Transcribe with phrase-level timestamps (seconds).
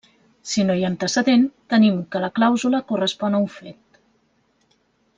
[0.51, 1.43] Si no hi ha antecedent,
[1.75, 4.05] tenim que la clàusula correspon a un fet.